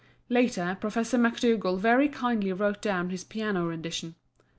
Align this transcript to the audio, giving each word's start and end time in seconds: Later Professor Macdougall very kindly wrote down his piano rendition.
Later 0.29 0.75
Professor 0.81 1.19
Macdougall 1.19 1.77
very 1.77 2.09
kindly 2.09 2.51
wrote 2.53 2.81
down 2.81 3.11
his 3.11 3.23
piano 3.23 3.67
rendition. 3.67 4.15